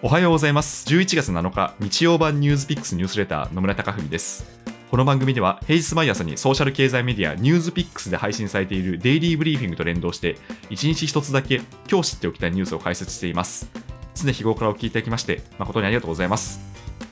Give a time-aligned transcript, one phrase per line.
[0.00, 0.86] おはようございます。
[0.88, 4.46] 11月7日日曜版ニュースピックスニュースレター野村貴文です。
[4.92, 10.36] この番組では平日毎朝にソーシャル経済メディアニュースピックスで配信されているデイリーブリーフィングと連動して
[10.70, 13.68] 1日1つだけ今日知っておきたいニュースを解説しています。
[14.14, 16.60] 常日頃からお聞きいただきまして誠にありがとうございます。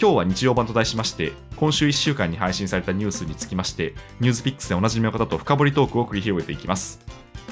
[0.01, 7.01] 今日は日曜版と題しまして今週1週間に配信されたニュースにつきましてニュースピックスでおなじみの方と深掘りトークを繰り広げていきます。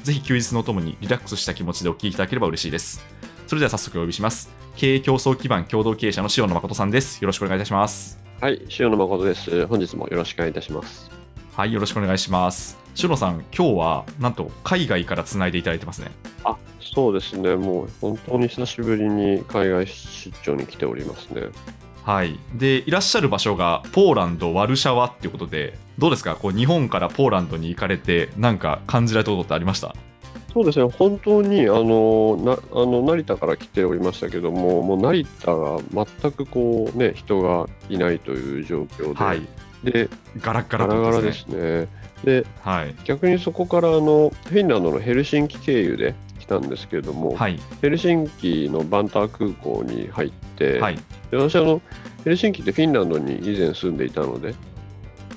[0.01, 3.03] ぜひ休日のともにリラックスした気持ちでお聞きいただければ嬉しいです。
[3.47, 9.65] それでは早速お呼びします経営競争基盤共同経営者の塩野誠さんですよろしくお願いいたしますはい、塩野誠です。
[9.67, 11.09] 本日もよろしくお願いいたします。
[11.53, 16.11] はいよろしくお願いします塩野さん今日はなんと海外からつないでいただいてますね
[16.43, 17.55] あ、そうですね。
[17.55, 21.43] もう本当に久しぶりに海外出張に来ておりますね。
[22.03, 26.35] はいでいらっしゃる場所がポーランドワルシャワっていうことでどうですか？
[26.35, 29.95] こう日本からポーランドに行かれてなんか感じられたことってありました？
[30.55, 30.85] そうですね。
[30.85, 35.79] 本当にあのなあの成田から来ておりましたけども、もう成田が
[36.21, 39.41] 全くこうね人がいないという状況で、はい。
[39.83, 41.89] でガラッガラガラガラでですすね。
[42.23, 42.95] ではい。
[43.03, 47.59] 逆にそこからあのフィンランドのヘルシンキ経由で来たんですけれども、はい。
[47.81, 50.95] ヘルシンキのバンター空港に入って、はい。
[51.31, 51.81] で私あの
[52.23, 54.55] ヘルシンキってフィンランドに以前住んでいたので、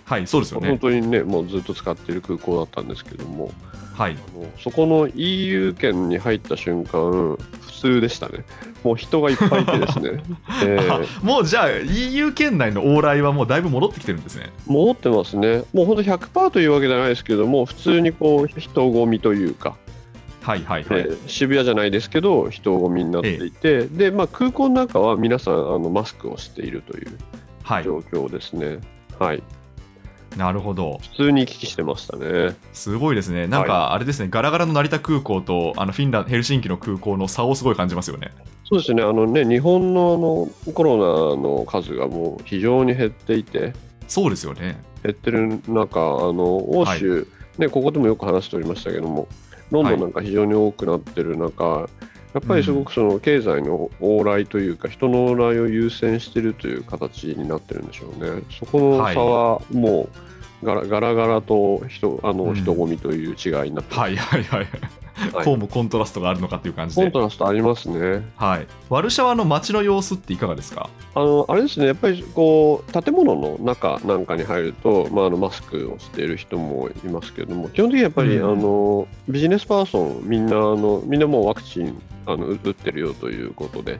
[0.04, 3.50] はいそうですよ本ね当にねもうずっと使っている空港だったんですけども
[3.98, 4.12] はい。
[4.12, 8.44] あのそこの EU 圏に入った瞬間普通でしたね。
[8.84, 10.22] もう人がいっぱいいてですね、
[10.64, 14.50] えあーもうじゃあ EU 圏内の往来はもうだいぶ戻ってきてるんですね。
[14.66, 15.64] 戻ってますね。
[15.72, 19.76] もう本当100%というわけじゃないですけども普通にこう人混みというか、
[20.42, 27.18] はいはいはい、えー渋谷じゃないですけど人混みになっていて、で、まあ、空港の中は皆さんあのマスクをしているという
[27.64, 27.84] はい。
[27.84, 28.78] 状況ですね。
[29.18, 29.42] はい、
[30.38, 31.00] なるほど。
[31.10, 32.54] 普通に行き来してましたね。
[32.72, 33.48] すごいですね。
[33.48, 38.30] なんかあれですね、ガラガラの成田空港とあのフィンランドヘルシンキの空港の差をすごい感じますよね。
[38.64, 43.72] そうですね、あのね、日本のあのコロナの数がもう非常に減っていて、
[44.06, 44.80] そうですよね。
[45.02, 47.26] 減ってる中、あの欧州、
[47.58, 49.26] ね、ここでもよく話しておりましたけども、
[49.72, 51.88] ロンドンなんか非常に多くなってる中、
[52.34, 58.42] やっぱりすごくその経済の往来というか、人の往来を優先しているという形になってるんでしょうね。
[58.50, 60.27] そこの差はもう
[60.62, 62.38] ガラガラガラと人あうん。
[62.38, 64.58] の人混みという違いになってますはいはいはい、
[65.34, 65.44] はい。
[65.44, 67.02] こうもコントラストがあるのかっていう感じで。
[67.02, 68.24] コントラストありますね。
[68.36, 68.66] はい。
[68.88, 70.90] ワルシャワの街の様子っていかがですか？
[71.14, 78.52] あのあれですね、やっぱりこう建物の中なんかに入ると、まあ、あのマスクをしている人もいますけれども、基本的にやっぱり、うん。
[78.52, 83.98] あのビジネスパーソン、みんなあの、みんなもうワクチンあの打ってるよということで、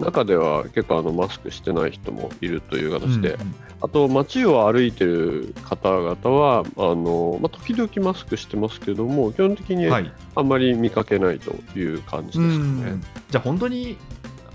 [0.00, 3.54] 中では結構あのマスクしてない人もいるという形で、うんうん。
[3.82, 10.12] あと街を歩いてる方々は、あのまあ、時々マスクしてますけども、基本的にはい。
[10.34, 12.84] あんまり見かけないという感じですかうん。
[12.84, 13.02] ね。
[13.30, 13.96] じゃあ本当に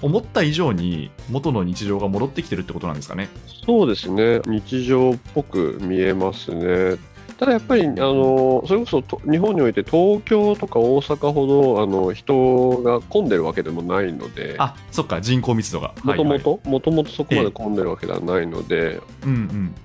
[0.01, 3.29] 思った以上に元の日常が戻ってきてるってことなんですかね。
[3.66, 6.97] そうですね、日常っぽく見えますね。
[7.38, 15.94] ただやっぱり、あのそれこそと日本において東京とか大阪ほどあの人が混んでるわけでもないので、あそっか人口密度が。
[16.03, 16.41] もともはい。
[16.41, 19.75] と、もともとそこまで混んでるわけではないので、はいうんうん。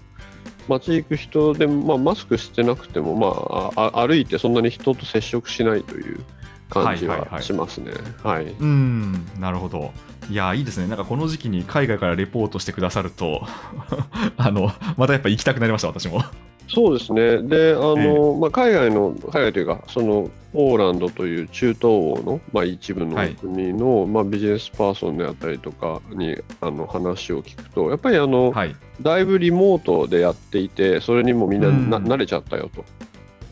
[0.68, 6.20] 街行く人で、まあ、マスクしてなくても、まあ、あ歩いてそんなに人と接触しないという
[6.68, 7.42] 感じはいはいははい。
[7.42, 7.90] しますね。
[8.22, 8.44] はい。
[8.44, 9.26] うん。
[9.40, 9.90] なるほど。
[10.30, 10.86] いやいいですね。
[10.86, 13.44] なんかこの時期に海外からレポートしてくださると
[14.36, 16.22] あのまたやっぱ行きたくなりました私も
[16.72, 23.34] そうですね、であの、えまあ、海外の、海外というか、そのポーランドという中東欧の、まあ、一部のはい。
[23.34, 28.76] 国の、まあ、ビジネスパーソンであったりとかにあの話を聞くと、やっぱりあの、はい。
[29.02, 32.04] だいぶリモートでやっていて、それにもみんなな、うん。
[32.06, 32.84] 慣れちゃったよと、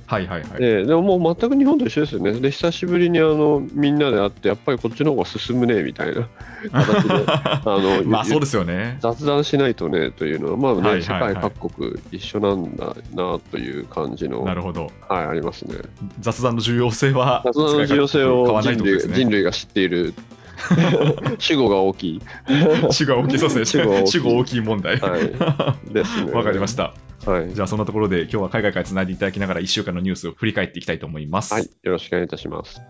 [0.09, 0.59] はいはいはい。
[0.59, 0.87] で。
[0.87, 6.27] でももう全く日本と一緒ですよね、で久しぶりにあのみんなで会って、やっぱりこっちの方が進むねみたいな。
[6.73, 8.97] 形で、あの まあそうですよね。
[9.01, 11.35] 雑談しないとねというのは、まあねはいはいはい。
[11.35, 14.91] 世界各国一緒なんだなという感じの、なるほど。
[15.07, 15.77] はい、ありますね。
[16.21, 19.15] 雑談の重要性は雑談の重要性を人類,、ね。
[19.15, 20.15] 人類が知っている
[21.39, 22.23] 主語が大きい。
[22.91, 24.07] 主語大きいそうですね。
[24.07, 24.61] 主語大きい。
[24.63, 24.99] 問題。
[25.01, 26.33] わ、はい、ですね。
[26.33, 26.95] かりました
[27.29, 27.55] はい。
[27.55, 32.81] じゃあそんなところで今日は海外からつないでいただきながら1週間のニュースを振り返っていきたいと思います、はい、よろしくお願いいたします。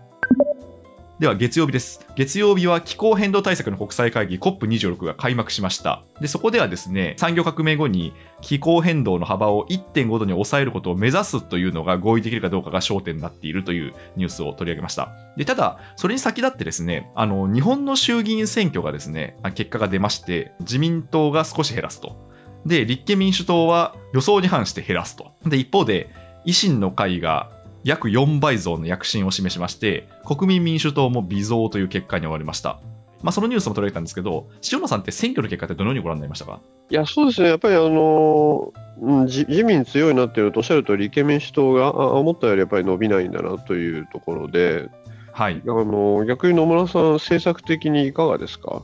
[1.19, 2.07] では月曜日です。
[2.15, 6.01] 月曜日は気候変動対策の国際会議 COP26 が開幕しました。
[6.21, 15.09] で、そこではですね、産業革命後に気候変動の幅を1.5度に抑えることを目指すというのが合意できるかどうかが焦点になっているというニュースを取り上げました。
[15.35, 22.28] で、ただ、それに先立ってですね、あの、日本の衆議院選挙がですね、あ結果が出まして、自民党が少し減らすと。
[22.65, 25.31] で、立憲民主党は予想に反して減らすと。
[25.45, 26.09] で、一方で、
[26.45, 27.49] 維新の会が
[27.83, 32.79] 約4倍増の躍進を示しまして、国民民主党も微増という結果に終わりました。
[33.21, 36.61] まあ、そのニュースも取られたんですけど、塩野さんって選挙の結果ってどのようにご覧になりましたか？
[36.89, 38.71] いや、そうですね、やっぱりあの
[39.01, 44.87] うん自自民強いなっていうとおっしゃると立憲民主党があ思ったよりやっぱり伸びないんだなというところで、
[45.33, 45.61] はい。
[45.65, 48.83] あの逆に野村さん、政策的にいかがですか？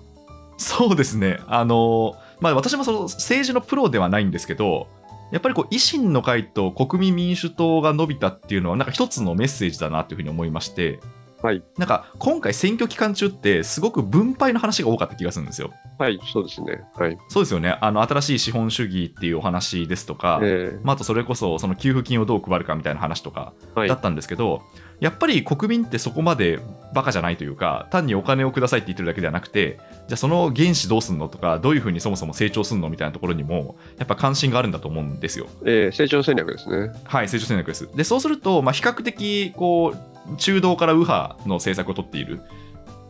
[0.58, 1.40] そうですね。
[1.48, 4.88] あの、まあ、私もその政治のプロではないんですけど、
[5.32, 11.00] やっぱりこう維新の会と国民民主党が伸びたっていうのは、なんか一つのメッセージだなというふうに思いまして、
[11.42, 15.72] はい、なんか今回、選挙期間中って、すごく分配の話が多かった気がするんですよ。
[16.00, 16.82] はい、そうですね。
[16.96, 17.18] はい。
[17.30, 17.78] そうですよね。
[17.82, 24.64] あの新しい資本主義っていうお話ですとか、ええまあ、あとそれこそその給付金をどう配るかみたいな話とかはいだったんですけど、
[25.00, 26.60] やっぱり国民ってそこまで
[26.94, 35.48] バカじゃないというか、単にお金をくださいって言ってるだけではなくて、じゃあその原資どうすんのとか、どういうふうにそもそも成長すんのみたいなところにも、やっぱ関心があるんだと思うんですよ。
[35.66, 36.92] ええ成長戦略ですね。
[37.04, 37.90] はい、成長戦略です。
[37.96, 42.42] で、そうすると、まあ、比較的こう中道から右派の政策を取っている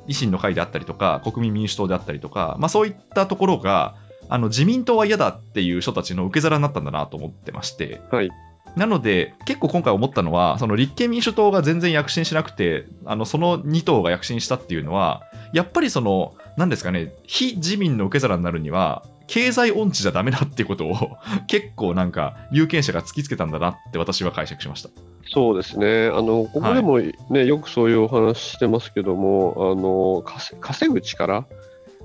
[0.07, 3.95] 維新の会であったりとか、国民民主党であったりとか、まあ、そういったところが、
[4.27, 8.31] あの自民党は嫌だっていう人たちの受け皿になったんだなと思ってまして、はい。
[8.75, 15.23] なので、結構今回思ったのは、その立憲民主党が全然躍進しなくて、あのその2党が躍進したっていうのは、
[15.53, 21.17] やっぱりその、なんですかね、非自民の受け皿になるには、経済音痴じゃダメだっていうことを
[21.47, 24.89] 結構なんか有権者が突きつけたんだなって私は解釈しました。
[25.27, 26.07] そうですね。
[26.07, 26.99] あの、ここでも
[27.29, 31.45] ね、よくそういうお話してますけども、あの、稼稼ぐ力、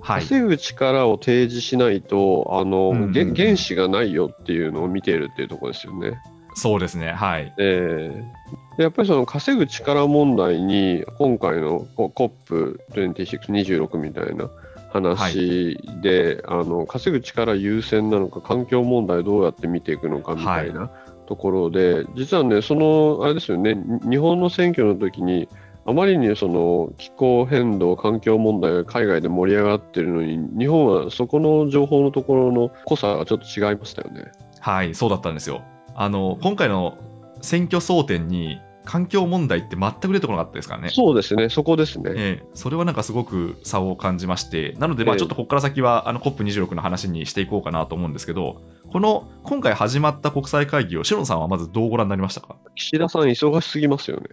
[0.00, 0.22] はい。
[0.22, 6.18] 稼ぐ力を提示しないと、あの、うんうんげ原資がないよっていうのを見ているっていうところですよね。
[6.60, 7.12] そうですね。
[7.12, 7.54] はい。
[7.58, 8.40] ええ
[8.76, 14.48] でやっぱりその稼ぐ力問題に今回のこ COP26 みたいな
[14.92, 20.90] 話で、あの稼ぐ力優先なのか環境問題どうやって見ていくのかみたいな
[21.26, 25.48] ところで、実はねそのあれですよねに日本の選挙の時に
[25.86, 34.32] あまりにその気候変動環境問題が海外で盛り上がってるのに日本はそこの情報のところの濃さがちょっと違いましたよね。
[34.60, 35.62] はい、そうだったんですよ。
[36.00, 36.96] あの、今回の
[37.42, 40.88] 選挙争点に環境問題って全く出てこなかったですからね。
[40.88, 42.12] そうですねそこですね。
[42.16, 52.56] ええそれはなんかすごく差を感じまして、なので、ちょっとここから先はあの COP26 の話にしていこうかなと思うんですけど、この今回始まった国際会議を、シロンさんはまずどうご覧になりましたか？
[52.74, 54.30] 岸田さん忙しすぎますよね。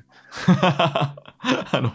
[0.48, 1.16] あ
[1.74, 1.92] の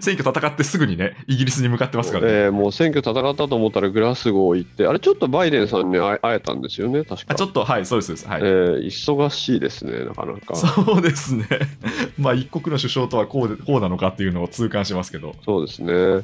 [0.00, 2.32] 選挙戦ってすぐにね、イギリスに向かってますからね。
[2.32, 7.32] えーもう選挙戦ったと思ったらグラスゴー行って、あれちょっとバイデンさんに会えたんですよね、確か。
[7.32, 8.28] あちょっと、はい、そうですそうです。
[8.28, 10.54] はいえー忙しいですね、なかなか。
[10.54, 11.44] そうですね。
[12.18, 15.34] まあ、一国の首相とはこうでこうなのかっていうのを痛感しますけど。
[15.44, 16.22] そうですね。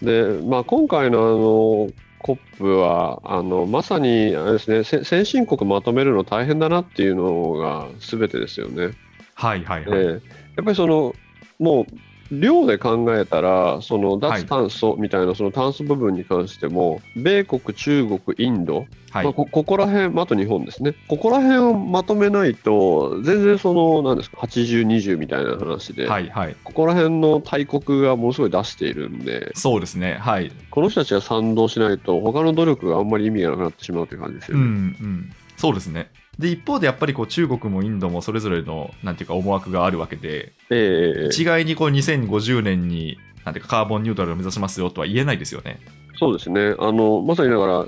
[0.00, 8.90] で、まあ、今回のあの COP はあのまさにあれですね、せ先進国まとめるの大変だなっていうのが全てですよね。
[9.34, 10.00] はいはいはい。
[10.00, 10.22] えー
[10.56, 11.14] やっぱりその
[11.58, 11.86] もう
[12.30, 26.56] 量で考えたら、そのはい脱炭素みたいなその炭素部分に関しても、米国、中国、インド、はいまあ、こここら辺、まあ、あと日本ですね、ここら辺をまとめないと、全然その、なんですか、80、20みたいな話で、はいはい。
[26.64, 30.18] ここら辺の大国がものすごい出しているんで、そうですね。
[30.20, 30.52] はい。
[30.70, 35.08] この人たちが賛同しないと、他の努力があんまり意味がなくなってしまうという感じですようんうね。
[35.08, 35.32] ん。
[35.56, 36.10] そうですね。
[36.38, 45.78] で、一方でやっぱりこう中国もインドもそれぞれの、なんていうか思惑があるわけで、ええ一概にこう2050年に、なんていうかカーボンニュートラルを目指しますよとは言えないですよね。
[46.18, 47.86] そうですねあの、まさにだから、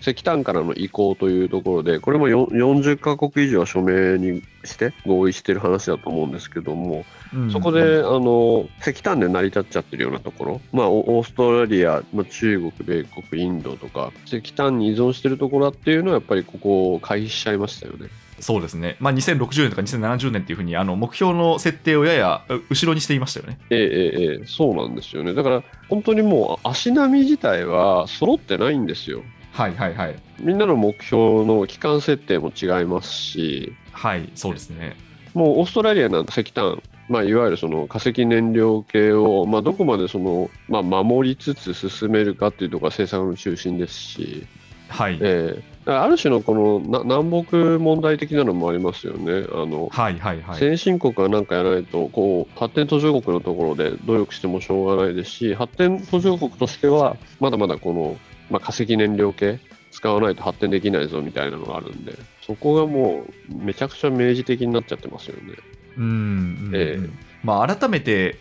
[0.00, 18.08] 石炭からの移行というところで、これもよ40カ国以上は署名にして合意している話だと思うんですけども、うんそこで、あの石炭で成り立っちゃってるようなところ、まあ、オオーストラリア、まあ、中国、米国、インドとか、石炭に依存してるところだっていうのは、やっぱりここを回避しちゃいましたよね。
[18.40, 18.96] そうですね。
[19.00, 23.58] まあ、2060年とか2070年っていうふうに、あの目標の設定をややう後ろにしていましたよね。
[23.70, 25.34] ええええええそうなんですよね。
[25.34, 29.22] だから、本当にもう足並み自体は揃ってないんですよ。
[29.58, 30.16] はいはいはい。
[30.38, 34.96] みんなの目標の期間設定も違いますし、はい、そうですね。
[35.34, 44.46] もうオーストラリアなんて石炭、まあ、いわゆるその化石燃料系を、まあ、どこまでその、まあ、守りつつ進めるかっていうところが政策の中心ですし、
[44.88, 45.18] はい。
[45.20, 49.46] ええだからある種のこのな南北問題的なのもありますよね。
[49.50, 50.58] あのはいはいはい。
[50.58, 58.18] 先進国が何かやらないとこう発展途上国のところで努力してもしょうがないですし発展途上国としてはまだまだこの、
[58.50, 59.58] まあ、化石燃料系
[59.90, 62.14] 使わないと発展できないぞみたいなのがあるんで
[62.46, 65.54] そこがもうめちゃくちゃ明示的になっちゃってますよね。
[65.96, 67.10] うんうんうん、ええ。
[67.42, 68.36] まあ、改めて、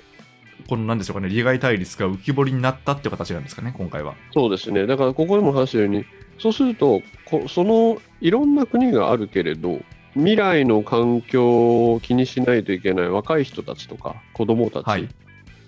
[0.70, 4.16] このなんでしょうかね、利害対立が浮き彫りになったっていう形なんですかね、今回は。
[4.34, 4.86] そうですね。
[4.88, 6.06] だからここでも話したように
[6.40, 9.80] そうするとこそのいろんな国があるけれど
[10.14, 15.08] 未来の環境を気にしないといけない若い人たちとか子供たち、はい。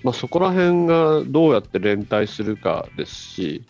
[0.02, 3.64] まあ、そこら辺がどうやって連帯するかですし、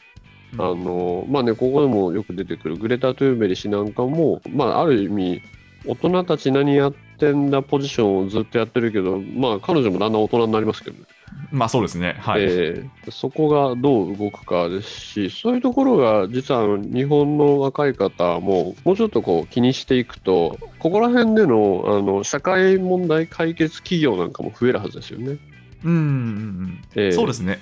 [0.57, 5.41] あのまあね、ここでもよく出てくるグレタ・トゥーベリ氏なんかも、まあ、ある意味、
[5.85, 11.05] 大人たち何やってんだポジションをずっとやってるけど、まあ、彼女もだんだん大人になりますけどね。
[11.51, 25.37] まあそうですね、はいえーそこがどう動くかですし、そういうところが実は日本の若い方ももうちょっとこう気にしていくと、ここら辺でのあの社会問題解決企業なんかも増えるはずですよね。
[25.83, 27.59] うんうんうんえーそうですね。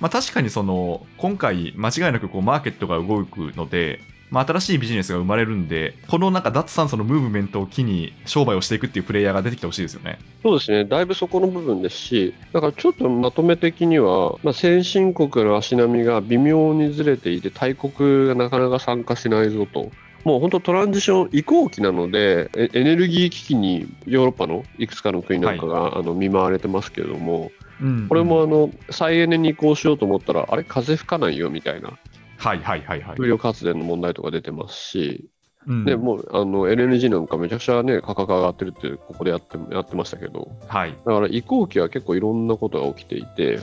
[0.00, 4.00] まあ、確かにその今回、間違いなくこうマーケットが動くので、
[4.30, 10.18] まあ、新しいビジネスが生まれるんで、このなんか脱炭素のムーブメントを機に商売をしていくっていうプレイヤーが出てきてほしいですよね。
[10.42, 19.90] そうですね、だいぶそこの部分ですし、だからちょっとまとめ的には、まあ、先進国の足並みが微妙にずれていて、大国がなかなか参加しないぞと。
[20.24, 27.67] もう本当トランジション移行期なのでエエネルギー危機にヨーロッパのいくつかの国なんかが、あの見舞われてますけれどもうん
[28.08, 31.98] これもあの再エネに移行しようと思ったらあれ風吹かないよみたいな
[32.38, 33.16] はいはいはいはい。
[33.16, 35.28] 風力発電の問題とか出てますし、
[35.66, 40.92] うんでもうあの LNG なんかめちゃくちゃね価格上がってるってここでやってやってましたけどはい。
[40.92, 43.58] だから移行期は結構いろんなことが起きていて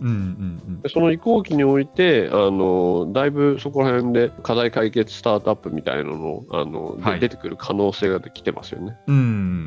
[0.00, 8.96] うんうんでその移行期においてあのだいぶそこら辺で課題解決スタートアップみたいなののあの、ではい出てくる可能性が来てますよね。
[9.06, 9.16] うん。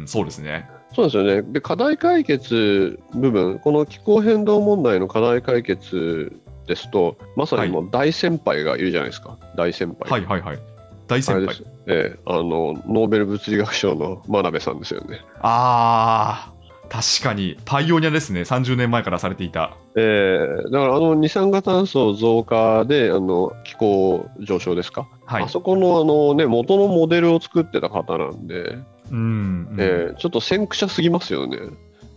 [0.02, 0.70] うん、そうですね。
[0.96, 6.34] そうですよねで課題解決部分この気候変動問題の課題解決
[6.70, 10.10] ですとまさにもう大先輩がいるじゃないですか、大先輩。
[10.10, 10.60] はいはいはい。
[11.08, 11.64] 大あ先輩れです。
[11.88, 15.22] ええあのノーベル物理学賞の真鍋さんですよね。
[15.42, 18.42] あー、確かに、パイオニアですね。
[18.42, 19.76] 30年前からされていた。
[19.96, 25.44] えーだからあの二酸化炭素増加であの気候上昇ですか、はい。
[25.44, 28.78] あそこのあの、ね、元のモデルを作ってた方なんで、
[29.12, 31.58] うん、うんえーちょっと先駆者すぎますよね。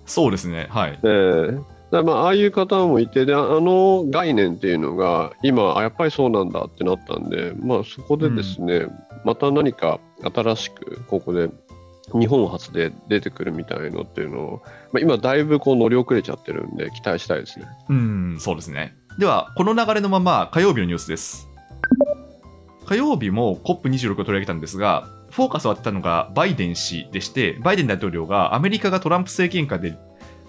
[0.06, 0.66] そうですね。
[0.70, 0.98] はい。
[1.02, 8.86] えーだまあああいう方もいてでああの概念っていうのが今あやっぱりそうなんだってなったんで、まあ、そこでですね、
[9.24, 10.00] また何か
[10.34, 11.50] 新しくここで
[12.18, 17.66] 日本初で出てくるみたいのっていうのを、まあ、今だいぶこう乗り遅れちゃってるんで期待したいですね。
[17.88, 18.96] うん、そうですね。
[19.18, 21.48] では、この流れのまま火曜日のニュースです。
[22.86, 29.96] 火曜日も COP26 を取り上げたんですが、フォーカスを当てたのがバイデン氏でして、バイデン大統領がアメリカがトランプ政権下で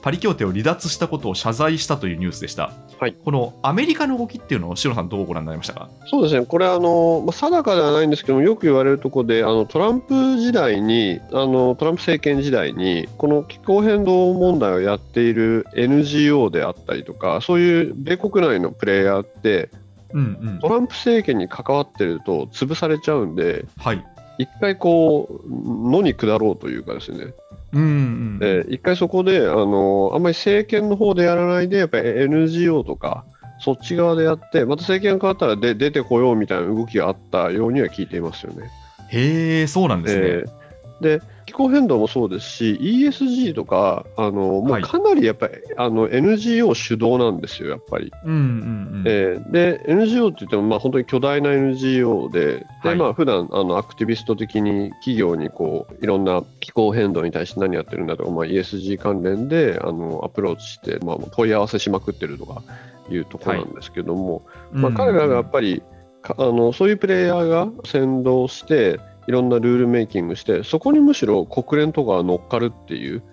[0.02, 2.74] パリ協定を離脱したことを謝罪したというニュースでした。
[3.00, 5.90] はいこのアメリカの動きっていうのを、さん、どうご覧になりましたか？
[6.08, 19.70] そうですね、これあの、まあ、定かではないんですけども、よく言われるところで、あのトランプ時代にあの、トランプ政権時代に、この気候変動問題をやっている NGO であったりとか、そういう米国内のプレイヤーって、
[20.12, 20.68] うんうんト。
[20.70, 24.06] ランプ政権に関わってると潰されちゃうんで、はい。
[24.38, 27.34] 一回こう、野に下ろうというかですね、
[27.74, 28.40] うんうん。
[28.40, 33.25] で一回そこであの、あんまり政権の方でやらないで、やっぱり NGO とか、
[33.60, 38.70] そっち側でやって、また政権が変わったらで出てこようみたいな動きがあったようには聞いていますよね。
[39.10, 40.22] へえ、そうなんですね。
[40.25, 40.63] えー
[41.02, 41.22] で
[41.54, 48.12] 気候変動もそうですし、ESG とか、あのもはいうかなりやっぱり、あの NGO 主導なんですよ、やっぱり。
[48.26, 49.04] うんうんうん。
[49.06, 62.64] えーで NGO って言っても、まあ、本当に巨大な NGO で、はいでまあ普段あのアクティビスト的に企業にこういろんな気候変動に対して何やってるんだとか、まあ、ESG 関連であのアプローチして、まあ、問い合わせしまくってるとか
[63.10, 65.84] いうところなんですけども、まあ、彼らがやっぱり
[66.24, 73.24] かあのそういうプレイヤーが先導していろんなルールメイキングしてそこにむしろ国連とかが乗っかるっていう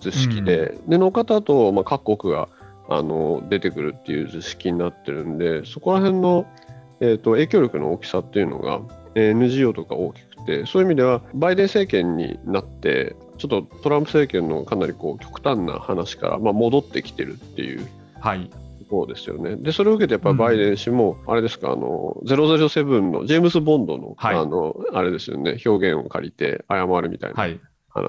[0.00, 2.48] 図式で,、で乗っかった後、まあ各国が
[2.88, 6.46] あの出てくるっていう図式になってるんでそこら辺の、
[7.00, 8.80] えー、と影響力の大きさっていうのが
[9.14, 17.86] えー NGO とか大きくてそういう意味ではバイデン政権になってちょっとトランプ政権のかなりこう極端な話から、まあ、戻ってきてるっていう
[18.20, 18.50] はい。
[18.94, 19.56] そうですよね。
[19.56, 27.60] で、それを受けて、やっぱりバイデン氏も、あれですか、あの、007のジェームズ・ボンドの、はいあの、あれですよね、表現を借りて謝るみたいなはい。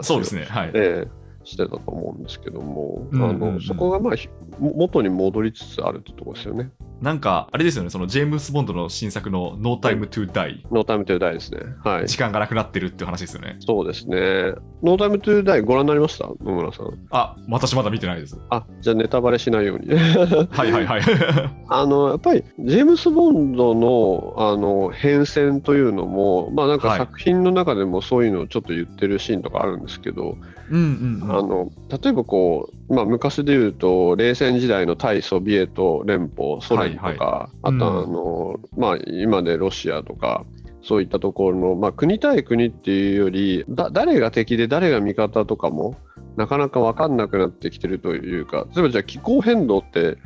[0.03, 0.45] そうですね。
[0.45, 0.71] はい。
[0.75, 6.71] ええしてたと思うんですけども、うんうんうんあのそこがまあひ元に戻りつつあるってところですよね。
[7.01, 11.59] なんか、あれですよね、そのジェームス・ボンドの新作の No Time to Die、ノータイムトゥーダイですね。
[11.83, 12.07] はい。
[12.07, 13.57] 時間がなくなってるっていう話ですよね。
[13.59, 14.53] そうですね。
[14.81, 16.27] ノータイムトゥーダイご覧になりました？
[16.27, 17.07] 野村さん。
[17.11, 18.39] あ、私まだ見てないです。
[18.49, 19.89] あ、じゃあネタバレしないように。
[19.93, 21.01] はいはいはい。
[21.67, 31.31] あのやっぱりジェームス・ボンドのあの変遷というのも、まあ、なんかはい作品の中でもそういうのをちょっと言ってるシーンとかあるんですけど、うんうんうん。
[31.31, 40.45] あの例えばこう、まあ、昔で言うと冷戦時代の対ソビエト連邦ソ連とか、はいはあとうんあの、まあ、今でロシアとか
[40.81, 45.95] そういったところの、まあ、国対国っていうよりだ誰が敵で誰が味方とかも
[46.35, 50.17] なかなか分かんなくなってきてるというか、例えばじゃあ気候変動って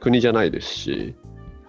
[0.00, 1.16] 国じゃないですし、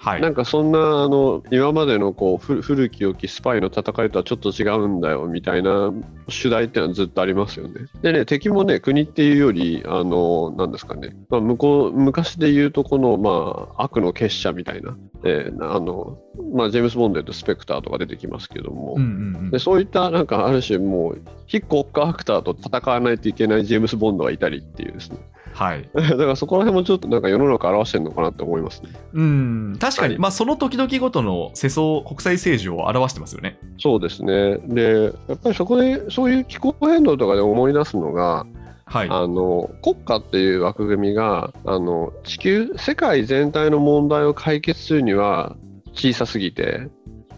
[0.08, 0.22] はい。
[0.22, 5.94] なんかそんなあの今までのこうふ古き良きスパイの戦いとはちょっと違うんだよみたいな
[6.30, 7.88] 主題っていうのはずっとありますよね。
[8.02, 16.18] でね、敵もね、国っていうより、あのなんですかね、まあ、向こう昔で言うと、この、まあ、悪の結社みたいな、えーあの
[16.54, 19.52] まあ、ジェームス・ボンドとスペクターとか出てきますけども、うんうんうん。
[19.52, 25.18] でそういったなんかある種もう非国家アクターと戦わないといけないジェームス・ボンドがいたりっていうですね
[25.58, 25.90] はい。
[25.94, 33.58] だからそこら辺もちょっとなんか世の中表してるのかなって思いますねうん、確かに、はいまあ、その時々ごとの世相、国際政治を表してますよね。
[33.80, 38.46] そうですねでやっぱりそこでそういう気候変動とかで思い出すのが、
[38.86, 39.10] はい。
[39.10, 45.58] あの国家っていう枠組みがあの地球世界全体の問題を解決するには
[45.94, 46.88] 小さすぎて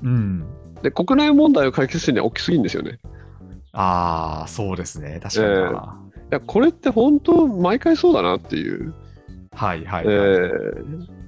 [0.04, 0.46] うん。
[0.84, 3.00] で国内問題を解決するには大きすぎるんですよね
[3.72, 5.20] ああ、そうですね。
[5.22, 6.02] 確かにな。
[6.08, 8.94] いやこれって本当毎回そうだなっていう
[9.54, 11.20] はいはい、えー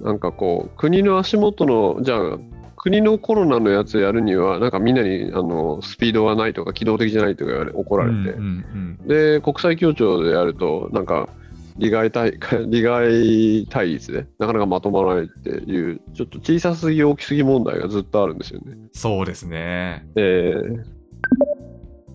[0.00, 2.38] なんかこう国の足元のじゃあ
[2.76, 11.28] 国のコロナのやつやるにはなんかみんなにあのスピードがないとか機動的じゃないとか言われ怒られて、うんうんで国際協調でやるとなんか
[11.76, 12.38] 利害対
[12.68, 18.72] 利害対立でなかなかまとまらないっていうちょっと小さすぎ大きすぎ問題がずっとあるんですよね。
[18.72, 20.06] うんそうですね。
[20.16, 20.99] えー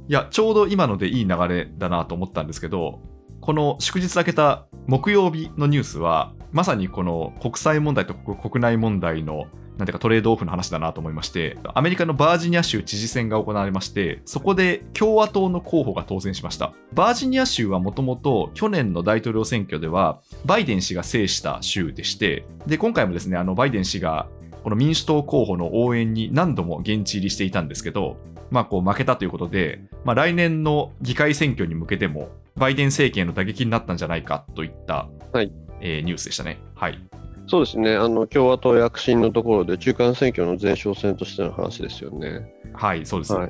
[0.07, 2.99] いや、ちょうど今のでいい流れだなと思ったんですけど、
[3.41, 9.45] この祝日明けた木曜日のニュースは、まさにこの国際問題と国内問題の
[9.77, 16.73] なんていうかトレードオフの話だなと思いまして、アメリカのバージニア州知事選が行われまして、そこで共和党の候補が当選しました。
[16.93, 24.27] バージニア州はもともと去年の大統領選挙では、バイデン氏が制した州でして、で、今回もですね、あのバイデン氏が
[24.65, 28.17] この民主党候補の応援に何度も現地入りしていたんですけど、
[28.49, 36.57] まあ、こう負けたということで、まあ、来年の議会選挙に向けても、バイデン政権への打撃になったんじゃないかといった、はいえーニュースでしたね。
[36.73, 36.99] はい。
[37.45, 42.51] そうですねあの共和党躍進のところで中間選挙の前哨戦としての話ですよね。
[42.73, 43.33] はい、そうです。
[43.33, 43.49] はい、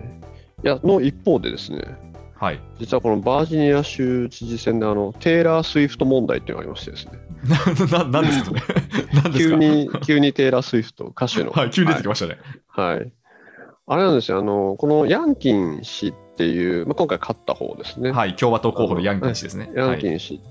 [0.66, 1.98] いやの一方でですね
[2.36, 2.60] はい。
[2.78, 7.14] 実はこのバージニア州知事選であのテイラー・スウィフト問題っていうのがありましてですね
[7.92, 11.52] な、ななんですかそれ何です急かに急にテイラー・スウィフト歌手の。
[11.52, 12.38] はい、急に出てきましたね。
[12.68, 13.12] はい、はい。
[13.88, 14.40] あれなんですよ。
[14.40, 19.72] あのこのヤンキン氏っていう、まあ、今回勝った方ですね、はい、共和党候補のヤンキン氏ですね。
[19.76, 20.42] ヤンキン氏、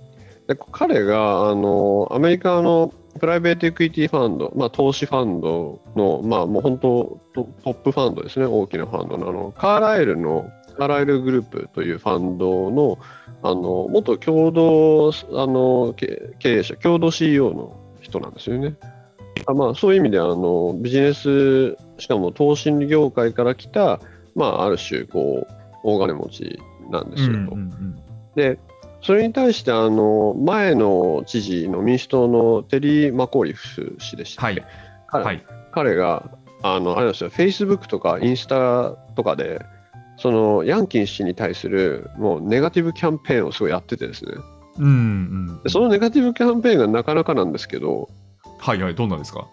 [0.46, 8.46] で彼があのアメリカのプライベートエクイティファンド、まあ、投資ファンドの、まあ、もう本当トトップファンドですね。
[8.46, 9.28] 大きなファンドの。
[9.28, 12.98] あのカーライルのカーライルグループというファンドの
[13.44, 18.74] あの元共同あの経経営者共同 CEO の人なんですよね。
[19.46, 24.00] あまあ、そういう意味であのビジネスしかも投資業界から来た、
[24.34, 25.52] まあ、ある種こう
[25.82, 26.58] 大金持ち
[26.90, 27.56] なんですよと。
[28.34, 28.58] で
[29.02, 34.64] それに対してあの前の知事の民主党のテリー・マコーリフ氏でしたはい。
[35.06, 35.44] 彼はい。
[35.72, 36.30] 彼が
[36.62, 39.60] あのあれなんですよ、フェイスブックとかインスタとかで、
[40.16, 44.32] そのヤンキン氏に対するもうネガティブキャンペーンをすごいやっててですね、
[44.78, 45.68] うんうんで。
[45.68, 48.08] そのネガティブキャンペーンがなかなかなんですけど、
[48.58, 49.46] はいはい、どんなんですか？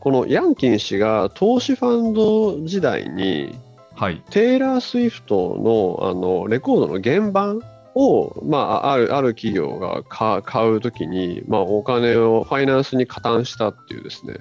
[0.00, 3.58] このヤンキン氏が投資ファンド時代に、
[3.94, 4.22] はい。
[4.30, 5.56] テイラー・スウィフト
[6.00, 7.60] のあのレコードの原版
[7.94, 14.40] を、まあ、あるある企業が買買うときに、まあ、お金をファイナンスに加担したっていうですね。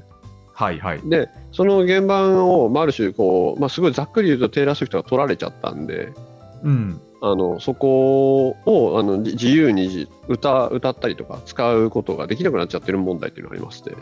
[0.53, 1.01] はいはい。
[1.03, 6.13] で、その原版を、まあ、ある種こう、まあ、すごいざっくり言うとテイラー・スウィフトが取られちゃったんで、
[6.63, 7.01] うん。
[7.25, 13.95] あのそこをあのじ自由にじ歌歌ったりとか使うことができなくなっちゃってる問題っていうのがありまして。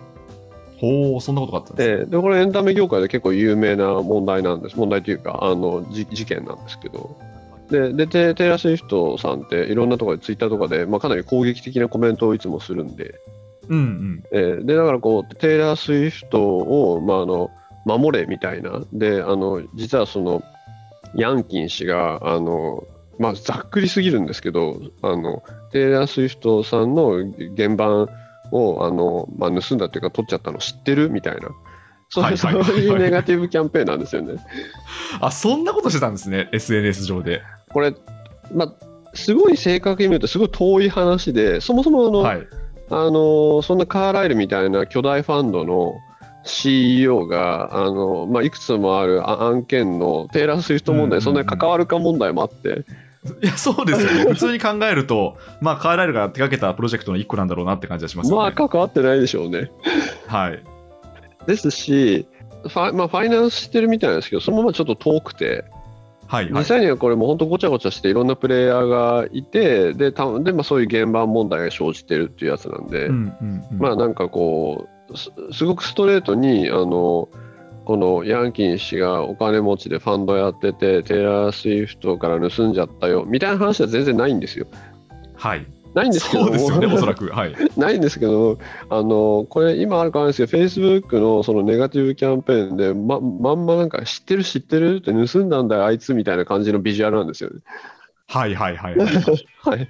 [0.78, 1.98] ほう、そんなことがあったんですね。
[1.98, 7.16] ででこれエンタメ業界で結構有名な問題なんです問題というかあのじ事件なんですけど
[7.70, 13.16] ででテテイラー・スウィフトさんっていろんなところでツイッターとかで、まあ、かなり攻撃的なコメントをいつもするんで
[13.72, 14.24] うんうん。
[14.32, 17.50] えーでだからこうテイラー・スウィフトを、まあ、あの
[17.86, 20.44] 守れみたいなであの実はその
[21.16, 22.84] ヤンキン氏があの、
[23.18, 27.24] まあ、ざっくりすぎるんですけどあのテイラー・スウィフトさんの
[27.58, 28.08] 原版
[28.52, 31.50] をあの、まあ、盗んだというか取っちゃったの知ってるみたいな
[32.12, 34.36] そういうネガティブキャンペーンなんですよね。
[35.22, 37.42] あ、そんなことしてたんですね、SNS 上で。
[37.70, 37.96] これ、
[38.54, 38.74] まあ、
[39.16, 42.48] すごい正確に見るとすごい遠い話でそもそもあの、はい。
[42.92, 45.94] あのそんなカーライルみたいな巨大ファンドの
[46.44, 52.84] CEO があの、まあ、いくつもあるあ案件のテイラー・スウィフト問題、そんなに関わるか問題もあって、
[53.44, 54.34] いや、そうですよね。
[54.34, 58.42] 普通に考えると、まあ、カーライルが手掛けたプロジェクトの一個なんだろうなって感じがしますよね。
[58.42, 59.72] まあ関わってないでしょうね。
[60.28, 60.64] はい。
[61.46, 62.28] ですし、
[62.64, 65.66] ファ,、まあ、ファイナンスしてるみたいなんですけど、そのままちょっと遠くて、
[66.32, 77.28] はいはい実際にはこれも本当ごちゃごちゃしていろんなプレイヤーがいてでたで、まあ、そういう現場問題が生じてるっていうやつなんで、うんうんうんまあなんかこうすすごくストレートにあの
[77.84, 84.68] このヤンキン氏がお金持ちでファンドやっててテイラー・スウィフトから盗んじゃったよみたいな話は全然ないんですよ。
[85.36, 85.66] はい。
[85.94, 87.28] ないんですけどそうですよね、おそらく。
[87.28, 87.56] はい。
[87.78, 88.58] ないんですけど、
[88.90, 97.60] あのこれ、今あるかわかんないですけど、Facebook のそのネガティブキャンペーンで、ままんまなんか知ってる、知ってるって盗んだんだよ、あいつみたいな感じのビジュアルなんですよね。
[98.28, 99.08] はいはいはいはい。
[99.64, 99.90] はい。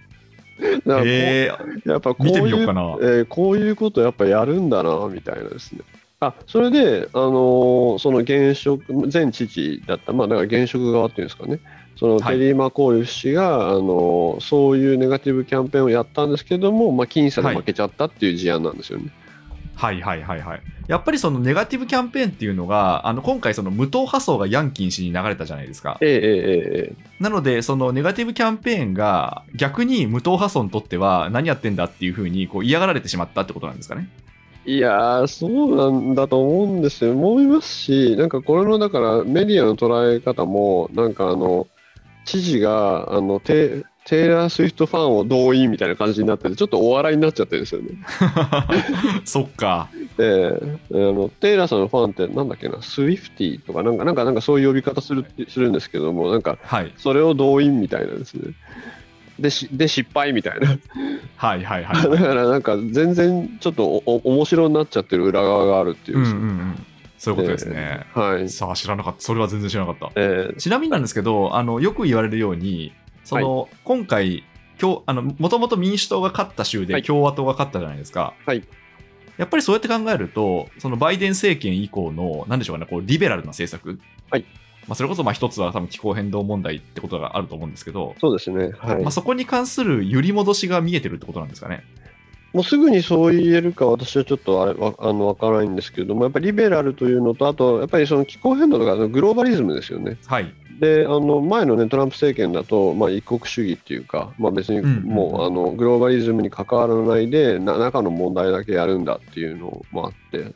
[0.85, 1.51] だえ
[1.85, 5.81] やっぱこう見ていうみようかなえーこういうことやっぱやるんだなみたいなですね。
[6.19, 11.59] あそれで、あのーその現職、前知事だった、まあ、だから現職側っていうんですかね、
[11.95, 19.11] そのはいテリー・マコール氏が、あのーそういうネガティブキャンペーンをやったんですけども、まあ、僅差で負けちゃったっていう事案なんですよね。
[19.75, 20.61] はいはいはいはい。
[20.87, 25.97] やっぱりそのネガティブキャンペーンっていうのが、あの今回、その無党派層がヤンキン氏に流れたじゃないですか。
[26.01, 26.21] ええええ
[26.91, 34.09] ええなので、そのネガティブキャンペーンが逆に無党派層にとっては何やってんだっていうふうにこう嫌がられてしまったってことなんですかね。
[34.65, 37.13] いやー、そうなんだと思うんですよ。
[37.13, 41.67] 思いますし、なんかこれのだからメディアの捉え方も、なんかあの、
[42.25, 47.89] 知事があのテテイラー・スウィフトファンを動員みたいな感じになってて、ちょっとお笑いになっちゃってるんですよね。
[49.25, 49.89] そっか。
[50.17, 50.59] で、
[50.91, 56.91] あのテイラーさんのファンってなんだっけな、スウィフティとかなんか、なんか、なんかそういう呼び方するするんですけども、なんかはい。
[56.97, 58.53] それを動員みたいなですね。
[59.39, 60.67] で、しで失敗みたいな。
[61.35, 62.17] はいはいはだい。
[62.17, 66.85] からなんか全然ちょっとおお面白になっちゃってる裏側があるっていううんうんうん。
[67.21, 68.07] そういうことですね。
[68.15, 68.49] はい。
[68.49, 69.21] さあ、知らなかった。
[69.21, 70.19] それは全然知らなかった。
[70.19, 74.43] えーちなみになんですけど、あのよく言われるように、その、今回、
[74.81, 78.33] 今日あのもともと民主党が勝った州はいで共和党が勝ったじゃないですか。
[78.43, 78.63] はい
[79.37, 83.99] やっぱりそうやって考えると、そのバイデン政権以降の、なんでしょうかね、こうリベラルな政策、
[84.31, 84.45] はい
[84.87, 88.71] まあ、それこそまあ一つは多分気候変動問題ってことがあると思うんですけど、そうですね。
[88.79, 91.83] はいまあ、そこに関する揺り戻しが見えてるってことなんですかね。
[92.53, 100.17] もうすぐにそう言えるか、私はちょっとあれわあのわからないんですけれども、やっぱりリベラルというのと、あとやっぱりその気候変動とかグローバリズムですよね。
[100.25, 100.53] はい。
[100.81, 110.53] で、あの前の、ね、トランプ政権だと、まあ、一国主義っていうか、まあ、別にうんうんうんもう、あのグローバリズムに関わらないでな、中の問題だけやるんだっていうのもあって、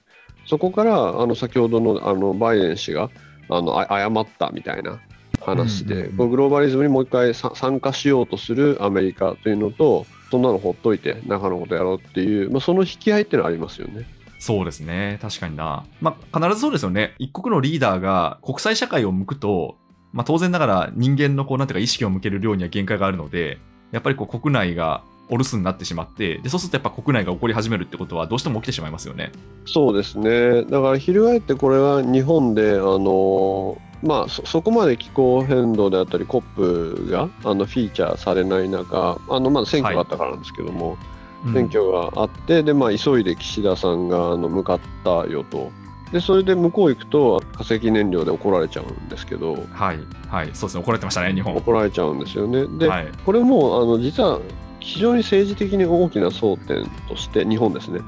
[0.47, 3.09] そこからあの先ほどのあのバイデン氏が
[3.49, 4.99] あのあ謝ったみたいな
[5.41, 14.05] 話で、うんうんうんこうグローバリズムにもう一回さ参加しようとするアメリカというのと、そんなのほっといて、中のことやろうっていう、まあ、その引き合いっていうのはありますよね。
[14.39, 15.17] そうですね。
[15.21, 15.85] 確かにな。
[16.01, 17.15] まあ、必ずそうですよね。
[17.19, 19.77] 一国のリーダーが国際社会を向くと、
[20.13, 23.57] まあ、当然ながら人間のこう、なんていうか意識を向ける量には限界があるので、
[23.91, 29.31] やっぱりこう国内がお留守になってしまって、でそうするとやっぱ国内が起こり始めるってことはどうしても起きてしまいますよね。
[29.65, 40.97] そうですね、だから翻ってこれは日本で、あのまあ、そそこまで気候変動であったり、COP があのフィーチャーされない中、あのまだ選挙があったからなんですけども、
[41.45, 41.53] うん。
[41.53, 45.71] 選挙があって、でまあ、急いで岸田さんがあの向かったよと。
[46.11, 49.65] でそれで向こう行くと化石燃料で怒られちゃうんですけど。
[49.73, 51.55] はい、はい、そうですね、怒られてましたね、日本。
[51.55, 52.67] 怒られちゃうんですよね。
[52.77, 54.39] で、はい、これもあの実は
[54.79, 58.01] 非常に政治的に大きな争点として日本ですね。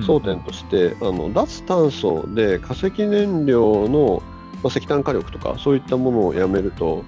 [0.00, 4.22] 争点としてあの脱炭素で化石燃料の、
[4.64, 7.04] まあ、石炭火力とかそういったものをやめると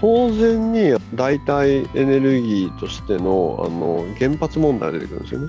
[0.00, 5.48] 当然に代替エネルギーとしてのあの原発問題が出てくるんですよね。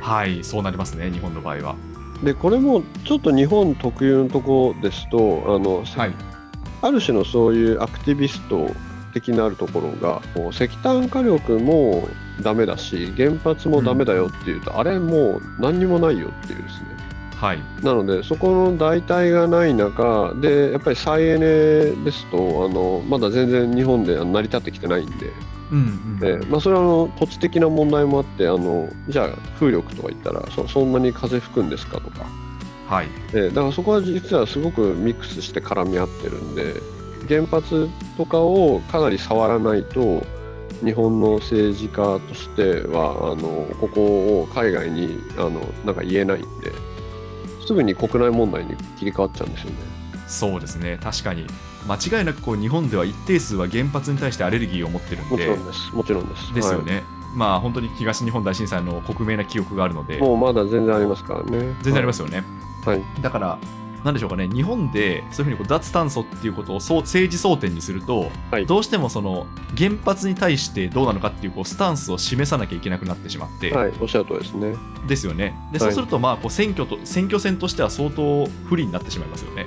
[0.00, 1.76] はい、そうなりますね、日本の場合は。
[2.22, 6.14] でこれもちょっと日本特有のところですとあの、はい、
[6.82, 8.70] ある種のそういうアクティビスト
[9.12, 12.08] 的なるところが石炭火力も
[12.42, 16.91] ダメだし原発もダメだよっていうと、あれもう何にもないよっていうですね
[17.42, 25.32] はい、ななのでそこの代替がない中でやっぱり再エネですとあのまだ全然日本で成り立ってきてないんで、
[25.72, 26.28] うんうん。
[26.28, 29.28] えーまあ、それはあの土地的な問題もあってあのじゃあ
[29.58, 32.26] 風力とか言ったらそそんなに風吹くんですかとか、
[32.86, 36.74] はい、えーだからそこは実はすごくミックスして絡み合ってるんで
[37.28, 40.24] 原発とかをかなり触らないと
[40.84, 46.91] 日本の政治家としてはあのここを海外にあのなんか言えないんで
[47.66, 49.76] すぐに国内問題に切り替わっちゃうんですよね。
[50.26, 51.46] そうですね、確かに。
[51.86, 55.94] 間違いなくこう日本では一定数は原発に対してアレルギーを持ってるんでもちろん、です。
[55.94, 56.54] もちろんです。
[56.54, 57.02] ですよね。
[57.34, 61.58] まあ本当に東日本大震災の克明な記憶があるのではい。、もうまだ全然ありますからね。
[61.82, 62.44] 全然ありますよね。
[62.84, 63.02] はい。
[63.20, 63.58] だから、
[64.04, 68.66] なんでしょうかね、日本でそういうふうにこう脱炭素っていうことをそう政治争点にすると、はい。
[68.66, 74.74] どうしてもその原発に対してどうなのかっていうこうスタンスを示さなきゃいけなくなってしまって、はい、おっしゃるとりですね。
[75.06, 75.54] ですよね。
[75.72, 75.88] で、はい。
[75.88, 79.66] そうすると、まあこう選挙と選挙戦としては相当不利になってしまいますよね。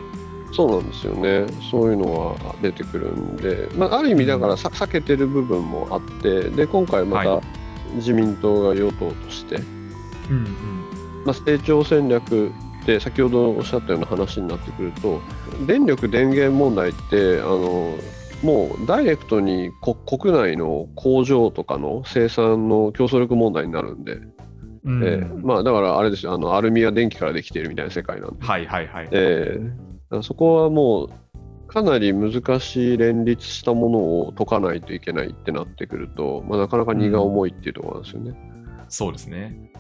[0.52, 7.44] そうなんですよね、そういうのは出てくるんで、まあ、ある意味、だからさ避けてる部分もあって、で今回またはい。
[7.96, 9.56] 自民党が与党として、
[10.30, 10.46] うん。
[11.26, 12.52] まあ、成長戦略
[12.86, 15.22] で先ほどおっしゃったような話になってくると、
[15.66, 17.98] 電力電源問題って、あの
[18.44, 24.20] もうダイレクトにこ国内の工場とかの生産の競争力問題になるんで、
[24.84, 28.46] うんえーまあ、だからあれですよあの、アルミは電気からできているみたいな世界なんで。
[28.46, 29.10] はいはいはい。
[29.12, 31.10] えーそこはもう
[31.68, 38.36] かなり難しい連立したものを解かないといけないってなってくると、まあ、なかなか荷が重いっていうところなんですよね。
[38.88, 39.72] そうですね。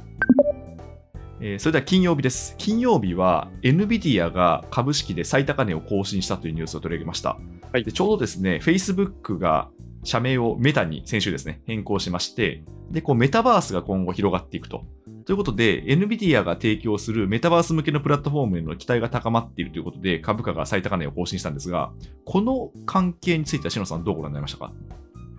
[1.42, 2.56] えーそれでは金曜日です。
[2.58, 7.38] 金曜日は NVIDIA が株式で最高値を更新したというニュースを取り上げました。
[7.72, 9.70] はいでちょうどですね、Facebook が
[10.04, 14.86] 社名をメタに先週ですね、変更しまして、でこうメタバースが今後広がっていくと。
[15.26, 21.92] ということで、NVIDIA が提供するメタバース向けのプラットフォームへの期待が高まっているということで、株価が最高値を更新したんですが、
[22.26, 24.72] この関係については、篠さん、どうご覧になりましたか？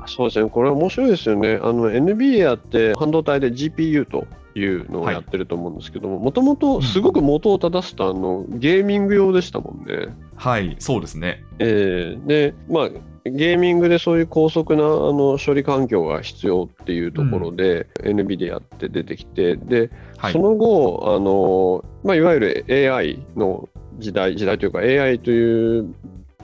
[0.07, 1.59] そうですね、これは面白いですよね。
[1.63, 10.15] あの NVIDIA って半導体で GPU というのをやってると思うんですけども、もともとすごく元を正すとあのゲーミング用でしたもんね。
[10.37, 11.45] はい、そうですね。
[11.59, 12.89] えーで、まあ、
[13.25, 20.39] ゲーミングでそういう高速なあの処理環境が必要っていうところで、NVIDIA って出てきて、で、はいそ。
[20.39, 25.95] の後、あのまあ、いわゆる AI の時代、時代というか AI という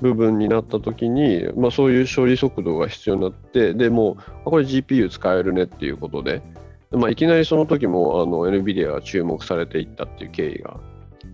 [0.02, 6.42] 部分になった時に、まあ、そういう処理速度が必要になって、でもう、あこれ GPU 使えるねっていうことで、
[6.90, 10.76] まあ、いきなりその時もあの NVIDIA が注目されていったっていう経緯が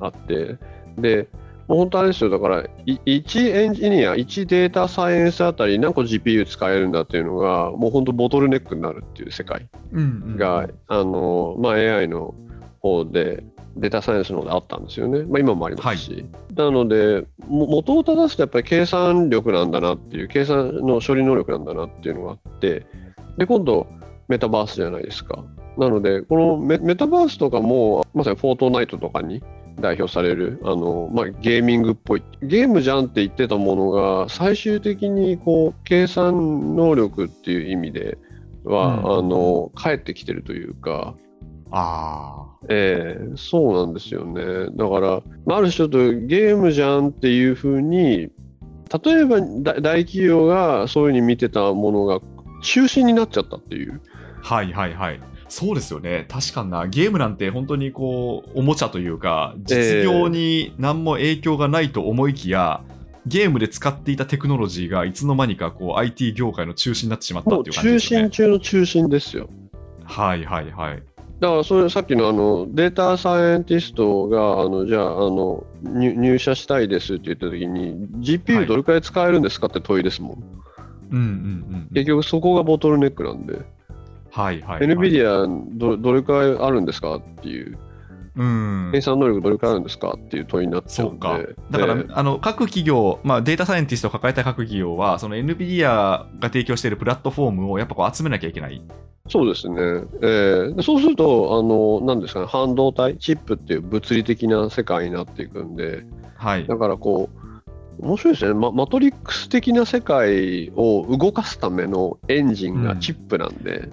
[0.00, 0.58] あって、
[0.96, 1.28] で、
[1.66, 9.68] もう本当あれですよ、だから、い1エンジニア、1データサイエンスあたり何個 GPU 使えるんだっていうのが、もう本当ボトルネックになるっていう世界。
[9.92, 10.04] うんう
[10.34, 12.34] んが、あのまあ、AI の
[12.80, 13.44] 方で、
[13.78, 15.24] データサイエンスの方であったんですよね。
[15.24, 16.26] まあ、今もありますし。
[16.54, 22.86] なので、も元を正すとやっぱり計算力なんだなっていう、計算の処理能力なんだなっていうのがあって、
[23.36, 23.86] で、今度、
[24.28, 25.44] メタバースじゃないですか。
[25.78, 29.42] なので、このメメタバースとかも、まさにフォートナイトとかに
[29.80, 38.18] 代表される、あのまあ、ゲーミングっぽい、ゲームじゃんって言ってたものが、最終的にこう計算能力っていう意味で
[38.64, 41.14] は、うんあの帰ってきてるというか、
[41.70, 44.68] あええそうなんですよね。
[44.76, 48.30] だから、まあある種ちょっとゲームじゃんっていうふうに、
[49.04, 52.20] 例えばだ大企業がそういうふうに見てたものが
[52.62, 54.00] 中心になっちゃったっていう。
[54.42, 55.20] あ、はいはいはい。
[55.48, 56.26] そうですよね。
[56.28, 56.86] 確かにな。
[56.86, 62.82] ゲームなんて本当にこう、おもちゃというか、実業に何も影響がないと思いきや、
[63.26, 68.30] ゲームで使っていたテクノロジーがいつの間にかこう IT 業界の中心になってしまったっていう感じ中ですよね心。
[68.30, 69.48] 中の中心ですよ。
[70.04, 71.02] はいはいはい。
[71.40, 80.44] だからそれさっきのあのデータサイエンティストがあのじゃああの入入社したいですって言った時には GPU いどれくらい使えるんですかって問いですもん。
[81.10, 81.24] うんうんう
[81.76, 81.88] ん。
[81.94, 83.60] 結局そこがボトルネックなんで、
[84.30, 84.86] はいはい、はい。
[84.88, 87.78] NVIDIA どどれくらいあるんですかっていう。
[88.38, 89.00] うん計。
[89.00, 91.38] 算能力どれくらいあるんですかっていう問いになっちゃでそううんか。
[91.70, 98.80] だから、ええあの各企業、まあ、データサイエンティストを抱えた各企業は、その NVIDIA が提供しているプラットフォームをやっぱこう集めなきゃいけない。
[99.28, 99.76] そうですね、
[100.22, 106.04] ええでそうするとあの、なんですかね、半導体、チップっていう物理的な世界になっていくんで、
[106.36, 106.66] はい。
[106.66, 107.48] だからこう、
[108.00, 113.90] 面白いですね、ママトリックス的な世界を動かすためのエンジンがチップなんで、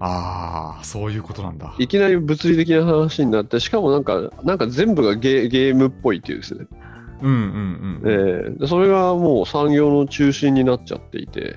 [0.00, 1.74] ああ、そういうことなんだ。
[1.78, 6.66] いきなり物理的な話になって、しかもなんか、なんか全部がゲゲームっぽいっていうですね、
[7.22, 8.10] うんうんうん。
[8.10, 11.56] ええでそれがもう産業の中心になっちゃっていて。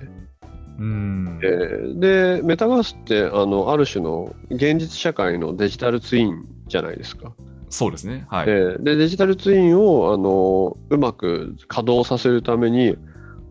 [0.80, 7.34] うんえーで、メタバースってあのある種の現実社会のデジタルツインじゃないですか。
[7.70, 8.26] そうですね。
[8.30, 8.50] はい。
[8.50, 12.98] えーでデジタルツインをあのうまく稼働させるために、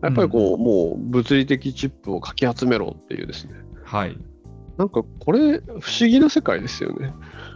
[0.01, 3.53] やっぱりこう、もう物理的チップをかき集めろっていうですね。
[3.85, 4.17] はい。
[4.77, 7.13] なんかこれ、不思議な世界ですよね。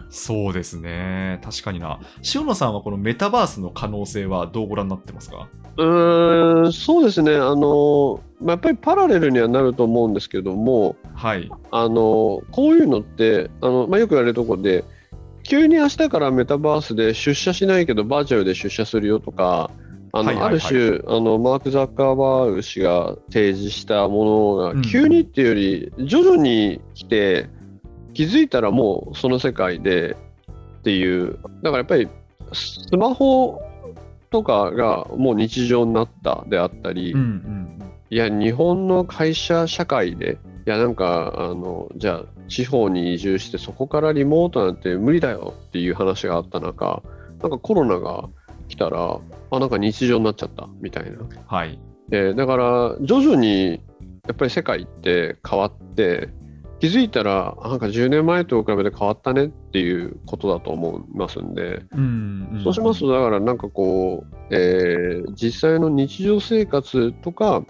[0.09, 1.41] そうですね。
[1.43, 1.99] 確かにな。
[2.33, 5.49] 塩野さんはこのメタバースの可能性はどうご覧になってますか？
[5.77, 7.35] うーん、そうですね。
[7.35, 11.49] あのまあやっぱりパラレルにはなると思うんですけども、はい。
[11.71, 14.85] あのこういうのってあの、まあ、よく言われるところで
[15.43, 19.71] 急に明日からメタバースで出社しないけどバーチャルで出社するよとか
[20.15, 20.45] あの、はいはいはい。
[20.45, 24.81] ある種あのマーク・ザッカーバーグ氏が提示したものうん。
[24.81, 27.49] が急にっていうより徐々に来て
[28.13, 30.15] 気づいたらもうその世界で
[30.79, 31.37] っていう。
[31.61, 32.07] だからやっぱり
[32.53, 33.61] スマホ
[34.31, 37.65] とかがもう日常になったであったり、うんうん。
[38.09, 47.01] いや、日本の会社社会で、いや、なんか、あの、じゃあ、地方に移住して、そこからリモートなんて無理だよっていう話があった中、
[47.41, 48.29] なんかコロナが
[48.67, 49.19] きたら、
[49.51, 51.19] あ、なんか日常になっちゃったみたいな。
[51.47, 51.79] はい。
[52.11, 53.81] えーだから徐々に
[54.27, 56.29] やっぱり世界って変わって
[56.79, 67.63] 気づいたらあなんか10年前と比べて変わったねっていうことだと思いますんで、うんそうしますとだからなんかこう、えー実際の日常生活とか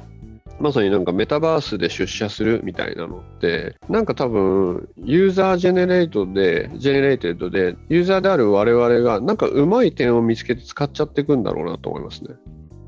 [0.59, 12.35] まさになんかメタバースで出社するみたいなのってなんか多分 user generate で generated でユーザーである我々がなんかうまい点を見つけて使っちゃっていくんだろうなと思いますね。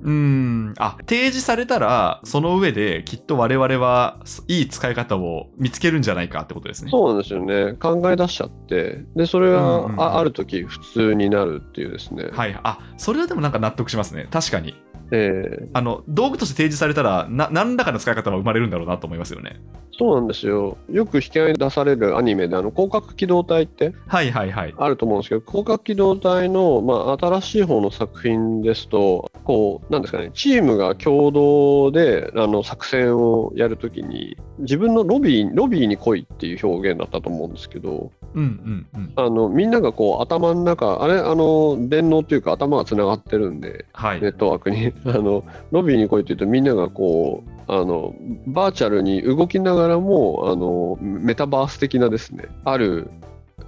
[0.02, 0.74] うん。
[0.78, 6.92] あ、提示されたら、その上できっと我々はいい使い方を見つけるんじゃないかってことですね。
[6.92, 7.74] そうなんですよね。
[7.74, 12.30] 考え出しちゃって、で、それがあある時普通になるっていうですね。
[12.32, 12.58] はい。
[12.64, 14.28] あ、それはでもなんか納得しますね。
[14.32, 14.76] 確かに。
[15.12, 19.60] えあの、道具として提示されたら、な何らかの使い方は生まれるんだろうなと思いますよね。
[19.98, 20.78] ーそうなんですよ。
[20.90, 24.76] よく引き合いに出されるアニメで、あの広角機動隊ってはいはいはい。
[24.78, 39.14] あると思うんですけど、広角機動隊の、まあ、新しい方の作品ですと、こう、なんですかね、チームが共同であの作戦をやるときに、自分のロビーロビーに来いっていう表現だったと思うんですけど、うんうんうん。
[39.16, 44.22] あのみんながこう頭の中、あれ、あの電脳っていうか頭がつながってるんで、はい。
[44.22, 48.16] ネットワークに あのロビーに来いって言うとみんながこうあの
[48.48, 53.12] バーチャルに動きながらもあのメタバース的なですねある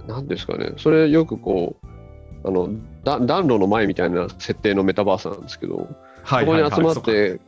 [0.06, 2.70] なんですかねそれよくこうあの
[3.04, 5.88] だ暖炉の前みたいな設定のメタバースなんですけど、
[6.22, 7.40] はいそこに集まって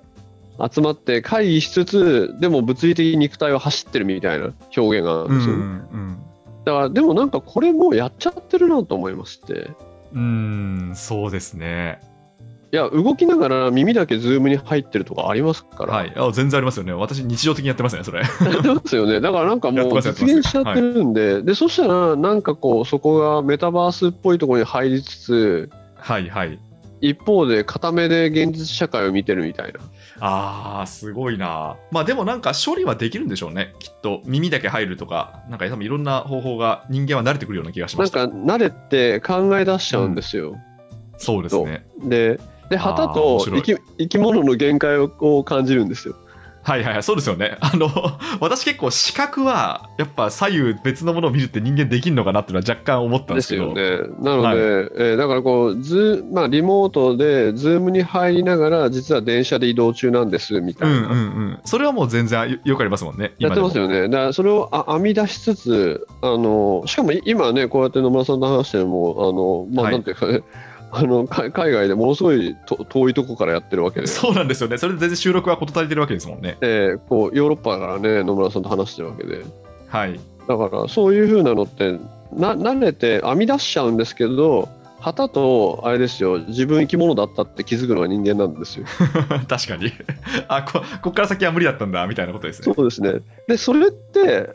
[0.70, 6.18] 集まって会議しつつでも物理的に肉体は走ってるみたいな表現があるんですよ、うんうん
[6.64, 9.72] だからでもなんかこれもうやっちゃってるなと思いまして
[10.12, 10.88] うん。
[10.88, 12.00] うん、そうですね。
[12.72, 16.12] いや動きながら耳だけズームに入ってるとかありますから、はい。
[16.16, 16.94] あ全然ありますよね。
[16.94, 18.20] 私、日常的にやってますね、それ。
[18.20, 19.20] やってますよね。
[19.20, 26.58] だからなんかもう実現しちゃってるんで、で、そしたらなんかこう、そこがメタバースっぽいところに入りつつ、はいはい。
[27.02, 29.80] 一方で固めで現実社会を見てるみたいな。
[30.20, 31.76] あー、すごいな。
[31.90, 33.74] まあでもなんか処理はできるんでしょうね。
[33.80, 38.26] きっと耳だけ入るとか、なんか多分いろんな方法が人間は慣れてくるような気がしました。
[38.26, 40.56] なんか慣れて考え出しちゃうんですよ。
[41.18, 41.84] そうですね。
[42.02, 42.40] で、
[42.72, 46.16] で、旗面と生き生き物の限界を感じるんですよ。
[46.62, 47.56] はいはいはい、そうですよね。
[47.60, 47.88] あの、
[48.40, 53.74] 私結構視覚は、やっぱ左右別のものを見るって人間できるのかなっていうのは若干思ったんでけど。
[53.74, 54.14] ですすよね。
[54.20, 54.60] なので、
[54.96, 60.96] えーだからこう、ズーまあ、リモートで、ズームに入りながら、実は電車で移動中なんですみたいな。
[60.96, 61.58] うんうんうん。
[61.64, 63.32] それはもう全然よよくありますもんね。
[63.38, 63.84] やってますよ。
[63.84, 64.08] よね。
[64.08, 70.42] だからそれをあ編み出しつつ、あのしかもい今ね、こうやって野村さんと話しても、あのまあ、はいなんていうかね、
[70.94, 74.76] あのか海外でものすごいと遠いとこからやってるわけで、そうなんですよね。
[74.76, 76.58] それで全然収録は事足りてるわけですもんね。
[76.60, 79.42] えーこうヨーロッパからね、野村さんと話してるわけで、
[79.88, 80.20] はい。
[80.46, 81.98] だからそういう風なのって、
[82.34, 84.68] な慣れて編み出しちゃうんですけど、
[85.00, 88.84] 旗とあれですよ、自分生き物だったって気づくのが人間なんですよ。
[89.48, 89.92] 確かに。
[90.48, 92.74] あこ、こっから先は無理だったんだ、みたいなことですね。
[92.74, 93.14] そうですね。
[93.48, 94.50] で、それって、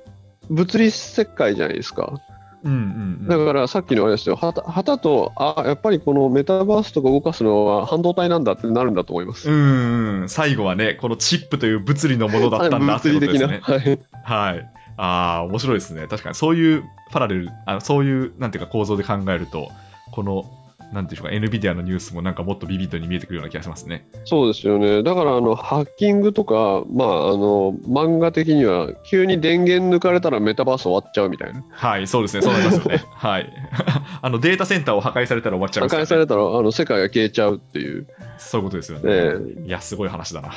[0.49, 2.13] 物理世界じゃないですか。
[2.67, 3.27] うんうんうん。
[3.27, 9.49] だからさっきのあれですよ、旗旗と、あやっぱりこのメタバースとか動かすのは半導体なんだってなるんだと思います。
[9.49, 13.13] うんうん、最後はね、このチップという物理のものだったんだって。
[13.13, 13.59] ことですね。
[13.63, 14.69] はい、 はい。
[14.97, 16.07] ああ、面白いですね。
[16.07, 19.69] 確かに、そういうパラレル、あそういう、なんていうか構造で考えると、
[20.11, 20.43] この、
[20.93, 24.07] なんていうか、NVIDIA のニュースもなんかもっとビビッドに見えてくるような気がしますね。
[24.25, 25.03] そうですよね。
[25.03, 31.63] だからあのハッキングとか、まあ、あの漫画的には、急に電源抜かれたらメタバース終わっちゃうみたいな。
[31.69, 33.03] はい、そうですね、そうなりますよね。
[33.09, 33.53] はい。
[34.21, 36.05] あの、データセンターを破壊されたら終わっちゃいますから、ね。
[36.05, 39.03] 破壊されたらあの世界が消えちゃうっていう、そういうことですよね。
[39.05, 40.51] えいや、すごい話だな。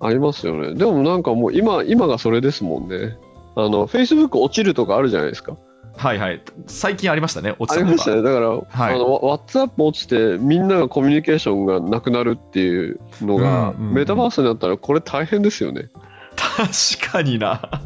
[0.00, 0.74] ありますよね。
[0.74, 3.16] でもなんかもう今、今がそれですもんね。
[3.54, 5.56] あの、Facebook 落ちるとかあるじゃないですか。
[5.96, 6.42] はいはい。
[6.66, 8.22] 最近ありましたね、落ちたありましたね。
[8.22, 15.88] だから、はいあの、ワ WhatsApp 落ちて、みんながコミュニケーションがなくなるっていうのが、うんうんうんメタバースになったら、これ大変ですよね。
[16.36, 17.82] 確かにな。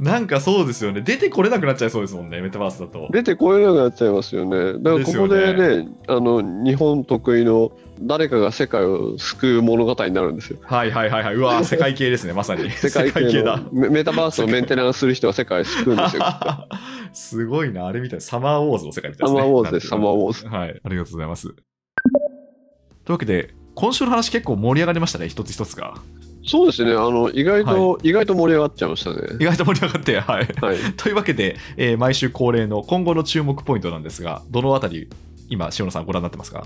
[0.00, 1.00] なんかそうですよね。
[1.00, 3.08] 出てこれなくなっちゃいそうですもんね、メタバースだと。
[3.10, 4.74] 出てこれなくなっちゃいますよね。
[4.74, 10.58] だから、ここでですね、あの、日本得意の誰かが世界を救う物語になるんですよ。
[10.62, 11.34] はいはいはいはい。
[11.34, 12.70] うわ、世界系ですね、まさに。
[12.70, 13.70] 世界系だの。
[13.72, 16.22] メメタバースをメンテナンスする人は世界を救うんですよ。
[17.12, 18.20] すごいな、あれみたいな。
[18.20, 19.40] サマーウォーズの世界みたいですね。
[19.40, 20.46] サマーウォーズです、サマーウォーズ。
[20.46, 21.48] はい、ありがとうございます。
[21.48, 21.54] とい
[23.08, 25.94] うわけで、今週の話結構盛り上がりましたね、一つ一つが。
[26.48, 29.18] そうですね、あの、意外と、意外と盛り上がっちゃいましたね。
[29.38, 30.48] 意外と盛り上がって、はい。
[30.60, 30.76] はい。
[30.96, 35.08] というわけで、えー毎週恒例の今後の注目ポイントなんですが、どのあたり、
[35.50, 36.64] 今、塩野さんご覧になってますか？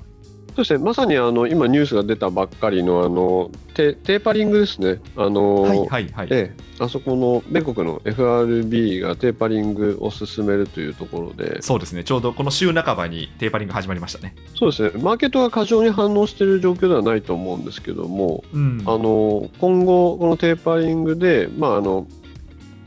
[0.55, 5.79] そうですね、まさにあの今、ニュースが出たばっかりのあのテテーパリングですね、あのはい。
[5.87, 6.29] はいはい。
[6.31, 14.35] ええ、あそこの米国の FRB がテーパリングを進めるというところで、そうですね、ちょうどこの週半ばにテーパリング始まりましたね。
[14.55, 18.83] そうですね、マーケットが過剰に反応している状況ではないと思うんですけども、うん。
[18.85, 22.07] あの今後、このテーパリングで、まあ、あの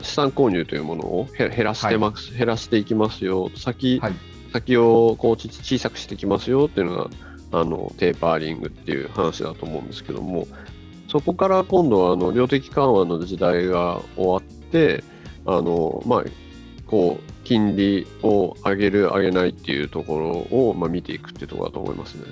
[0.02, 4.12] 資産購入というものをへ減らしてます、減らしていきますよ、先,、はい。
[4.52, 7.10] 先をこうち小さくしていきますよっていうのが
[7.52, 10.46] あのテーパーリングっていう話だと思うんですけども、
[11.08, 15.04] そこから今度はあの量的緩和の時代が終わって、
[15.46, 16.24] あのまあ、
[16.86, 20.18] こう金利を上げる、上げないっていうとこ
[20.50, 22.22] ろを、まあ、見ていくっていうところだと思いますね。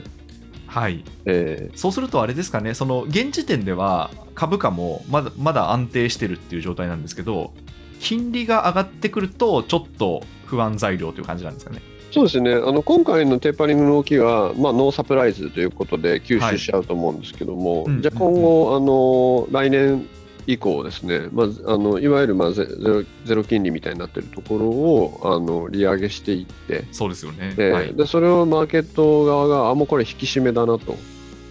[0.67, 7.53] はい、えそうするとあれですかね、その現時点では株価もまだまだ安定してるっていう状態なんですけど、
[8.01, 11.81] 金利が上がってくると、ちょっと不安材料という感じなんですかね。
[12.15, 12.55] ーそうですね。
[12.55, 18.03] あの今回のテーパリングの動きは、まあ、ノーサプライズということで吸収しちゃうと思うんですけども、うん。
[18.03, 20.07] じゃあ今後、あの来年
[20.47, 27.55] 以降ですね、まあ、あのいわゆるまあゼゼロゼロ金利みたいになっているところをあの利上げしていって、そうですよね。
[27.55, 27.95] ではい。
[27.95, 30.97] でそれをマーケット側が、あもうこれ引き締めだなと、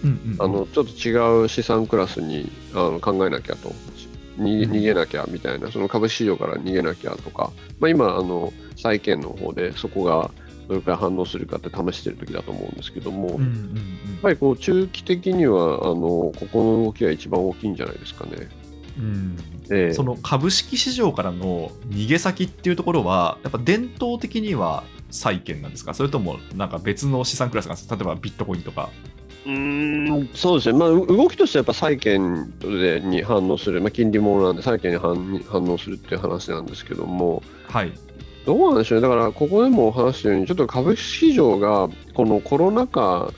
[0.03, 0.41] うんうんうん。
[0.41, 3.74] あのちょっと違う資産クラスにあの考えなきゃと、
[4.38, 10.32] 逃げなきゃみたいな、その株式市場から逃げなきゃとか、まあ、今あの、債券の方でそこが
[10.68, 13.43] どれくらい反応するかって試してる時だと思うんですけども、うんうんうん。
[13.43, 18.49] やっぱりこう中期的にはあのここの動きが一番大きいんじゃないですかね。
[18.97, 19.38] うん。
[19.72, 19.93] ええ。
[19.93, 28.89] その株式市場からの逃げ先っていうところは、やっぱ伝統的には債券なんですか、それともなんか別の資産クラスが、例えばビットコインとか。
[29.45, 37.91] うーんそうですね、まあ、う動きとしてはやっぱ債券でに反応する、まあ、金利ものなんで債券に反に反応するっていう話なんですけども、はい、
[38.45, 43.31] どうなんでしょうね、だからここでも話したように、ちょっと株式市場がこのコロナ禍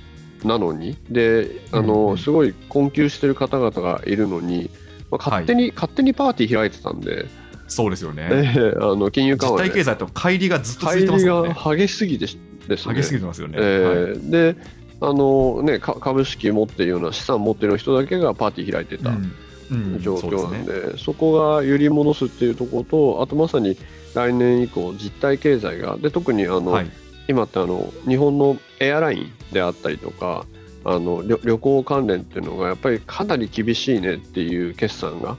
[0.43, 4.70] なのに、であのんすごい困窮してる方々がいるのに、
[5.12, 7.28] まあ、勝手に、勝手にパーティー開いてたんで、
[7.68, 8.30] そうですよね。
[8.32, 11.53] ええあの金融緩実和で体経済と乖離がずっと続いて乖ますもんね。
[11.53, 12.38] 離が激しすぎてし
[12.68, 12.95] ですね。
[12.95, 13.58] 激しすぎてますよね。
[13.60, 14.56] えはいーで
[15.01, 19.36] あのね、か株式持っているような資産持っている人だけがパーティー開いてたうん
[19.72, 23.78] うん状そうです況なんで,、ねそこが揺り戻すっていうところとあとまさに
[24.13, 26.91] 来年以降実体経済がで特にあの、はい
[27.28, 30.45] 今ってあの日本のエアラインであったりとか
[30.84, 35.36] あの旅旅行関連っていうのがやっぱりかなり厳しいねっていう決算が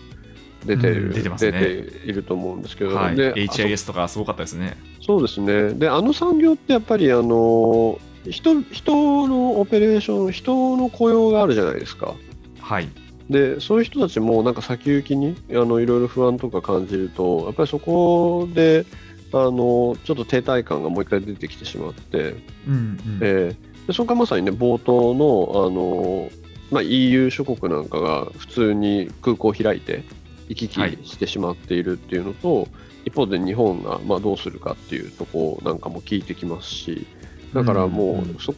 [0.64, 1.60] 出てる、うん出てますね
[2.04, 4.76] いると思うんですけど、はい、で HIS とかすごかったですね。
[5.06, 5.74] そうですね。
[5.74, 12.14] で、あの産業ってやっぱり、あの、人、人のオペレーション、人の雇用があるじゃないですか。
[12.60, 12.88] はい、
[13.30, 18.84] で、そういう人たちもなんか先行きに、あの、いろいろ不安とか感じると、やっぱりそこで、
[19.32, 22.34] あの、ちょっと停滞感がもう一回出てきてしまって、
[22.68, 22.98] うんうん。
[23.20, 26.28] えーでそこがまさにね、冒頭の、あの、
[26.72, 30.02] まあ、EU 諸国なんかが普通に空港を開いて
[30.48, 30.98] 行き来はい。
[31.04, 32.66] してしまっているっていうのと、
[33.04, 37.06] 一方で日本がまあどうするかっていうところなんかも聞いてきますし、
[37.54, 38.54] だからもう、うんうんそ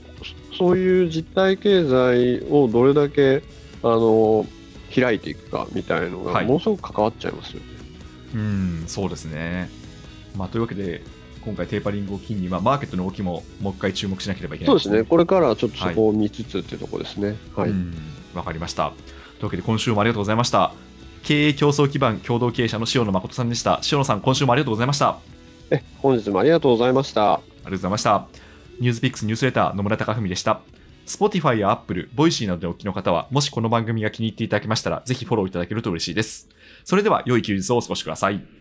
[0.57, 3.43] そういう実体経済をどれだけ
[3.83, 4.45] あの
[4.95, 7.67] 開いていくかみたいのはいがものすごく関わっちゃいますよね。
[8.35, 9.71] うん、そうですね。
[10.37, 11.03] まあ、というわけで、
[11.45, 17.37] 今回テーパリングを機に、まあ、マーケットの動きももう一回注目しなければいけないそうですね、これからはちょっとそこを見つつっていうところですね。
[17.57, 17.95] はい、うん
[18.35, 18.93] わかりました。
[19.39, 20.73] というわけで、今週もありがとうございました。
[21.23, 23.81] 経営競争基盤共同経営者の塩野誠さんでした。
[23.91, 25.09] 塩野さん、今週もありがとうございました。
[25.09, 25.19] あ
[25.71, 27.41] え本日もありがとうございました。
[27.59, 28.27] りがとうございました。
[28.81, 30.61] ニュースピックスニュースレター野村貴文でした。
[31.09, 36.49] Spotify や Apple、Voicy などでお聞きの方は、もしこの番組が気に入っていただけましたら、ぜひフォローいただけると嬉しいです。
[36.85, 38.58] それでは、良い休日をお過ごしください。